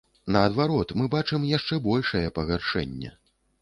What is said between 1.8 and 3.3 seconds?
большае пагаршэнне.